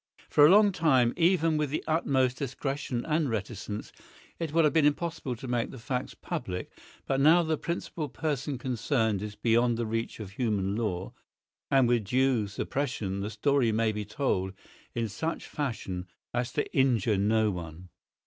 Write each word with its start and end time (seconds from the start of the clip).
For 0.31 0.43
a 0.43 0.49
long 0.49 0.71
time, 0.71 1.13
even 1.15 1.57
with 1.57 1.69
the 1.69 1.83
utmost 1.85 2.37
discretion 2.37 3.05
and 3.05 3.29
reticence, 3.29 3.91
it 4.39 4.51
would 4.51 4.63
have 4.63 4.73
been 4.73 4.83
impossible 4.87 5.35
to 5.35 5.47
make 5.47 5.69
the 5.69 5.77
facts 5.77 6.15
public; 6.15 6.71
but 7.05 7.19
now 7.19 7.43
the 7.43 7.55
principal 7.55 8.09
person 8.09 8.57
concerned 8.57 9.21
is 9.21 9.35
beyond 9.35 9.77
the 9.77 9.85
reach 9.85 10.19
of 10.19 10.31
human 10.31 10.75
law, 10.75 11.13
and 11.69 11.87
with 11.87 12.05
due 12.05 12.47
suppression 12.47 13.19
the 13.19 13.29
story 13.29 13.71
may 13.71 13.91
be 13.91 14.03
told 14.03 14.53
in 14.95 15.07
such 15.07 15.45
fashion 15.45 16.07
as 16.33 16.51
to 16.53 16.65
injure 16.75 17.17
no 17.19 17.51
one. 17.51 17.89